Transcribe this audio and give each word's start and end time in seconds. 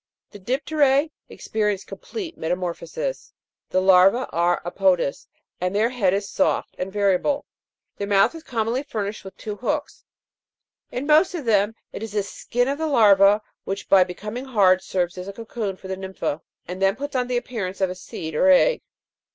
15. 0.31 0.41
The 0.43 0.57
dip'teras 0.59 1.09
experience 1.29 1.83
complete 1.83 2.35
metamorphosis. 2.35 3.33
The 3.69 3.79
larvae 3.83 4.25
are 4.33 4.59
apodous, 4.65 5.27
and 5.61 5.75
their 5.75 5.89
head 5.91 6.11
is 6.11 6.27
soft 6.27 6.73
and 6.79 6.91
variable; 6.91 7.45
their 7.97 8.07
mouth 8.07 8.33
is 8.33 8.41
commonly 8.41 8.81
furnished 8.81 9.23
with 9.23 9.37
two 9.37 9.57
hooks. 9.57 10.03
In 10.91 11.05
most 11.05 11.35
of 11.35 11.45
them 11.45 11.75
it 11.93 12.01
is 12.01 12.13
the 12.13 12.23
skin 12.23 12.67
of 12.67 12.79
the 12.79 12.87
larva, 12.87 13.43
which, 13.63 13.87
by 13.89 14.03
becoming 14.03 14.45
hard, 14.45 14.81
serves 14.81 15.19
as 15.19 15.27
a 15.27 15.33
cocoon 15.33 15.75
for 15.77 15.87
the 15.87 15.95
nympha, 15.95 16.41
and 16.67 16.81
then 16.81 16.95
puts 16.95 17.15
on 17.15 17.27
the 17.27 17.37
appearance 17.37 17.79
of 17.79 17.91
a 17.91 17.93
seed 17.93 18.33
or 18.33 18.49
egg. 18.49 18.81